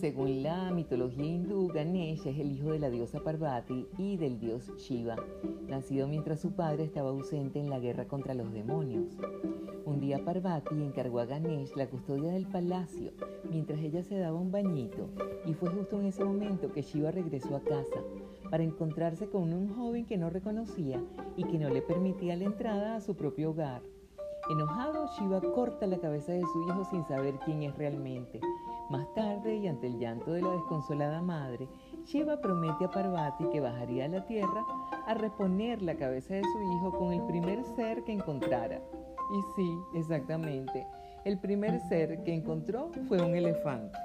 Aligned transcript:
Según 0.00 0.42
la 0.42 0.70
mitología 0.70 1.26
hindú, 1.26 1.68
Ganesh 1.68 2.26
es 2.26 2.38
el 2.38 2.52
hijo 2.52 2.72
de 2.72 2.78
la 2.78 2.88
diosa 2.88 3.20
Parvati 3.20 3.86
y 3.98 4.16
del 4.16 4.40
dios 4.40 4.74
Shiva, 4.78 5.16
nacido 5.68 6.08
mientras 6.08 6.40
su 6.40 6.52
padre 6.52 6.84
estaba 6.84 7.10
ausente 7.10 7.60
en 7.60 7.68
la 7.68 7.78
guerra 7.78 8.08
contra 8.08 8.32
los 8.32 8.50
demonios. 8.50 9.18
Un 9.84 10.00
día 10.00 10.24
Parvati 10.24 10.82
encargó 10.82 11.20
a 11.20 11.26
Ganesh 11.26 11.76
la 11.76 11.86
custodia 11.86 12.32
del 12.32 12.46
palacio 12.46 13.12
mientras 13.50 13.78
ella 13.80 14.02
se 14.02 14.16
daba 14.16 14.40
un 14.40 14.50
bañito 14.50 15.10
y 15.44 15.52
fue 15.52 15.68
justo 15.68 16.00
en 16.00 16.06
ese 16.06 16.24
momento 16.24 16.72
que 16.72 16.80
Shiva 16.80 17.10
regresó 17.10 17.54
a 17.54 17.60
casa 17.60 18.02
para 18.50 18.62
encontrarse 18.62 19.28
con 19.28 19.52
un 19.52 19.68
joven 19.68 20.06
que 20.06 20.16
no 20.16 20.30
reconocía 20.30 20.98
y 21.36 21.44
que 21.44 21.58
no 21.58 21.68
le 21.68 21.82
permitía 21.82 22.36
la 22.36 22.44
entrada 22.44 22.96
a 22.96 23.00
su 23.02 23.16
propio 23.16 23.50
hogar. 23.50 23.82
Enojado, 24.50 25.10
Shiva 25.18 25.42
corta 25.42 25.86
la 25.86 25.98
cabeza 25.98 26.32
de 26.32 26.40
su 26.40 26.62
hijo 26.62 26.86
sin 26.90 27.04
saber 27.04 27.34
quién 27.44 27.64
es 27.64 27.76
realmente. 27.76 28.40
Desconsolada 30.60 31.22
madre, 31.22 31.68
Shiva 32.04 32.40
promete 32.40 32.84
a 32.84 32.90
Parvati 32.90 33.44
que 33.50 33.60
bajaría 33.60 34.04
a 34.04 34.08
la 34.08 34.26
tierra 34.26 34.64
a 35.06 35.14
reponer 35.14 35.82
la 35.82 35.96
cabeza 35.96 36.34
de 36.34 36.42
su 36.42 36.62
hijo 36.62 36.96
con 36.98 37.12
el 37.12 37.22
primer 37.26 37.64
ser 37.76 38.04
que 38.04 38.12
encontrara. 38.12 38.80
Y 39.32 39.42
sí, 39.56 39.78
exactamente, 39.94 40.86
el 41.24 41.38
primer 41.38 41.80
ser 41.88 42.22
que 42.24 42.34
encontró 42.34 42.90
fue 43.08 43.22
un 43.22 43.34
elefante. 43.34 43.98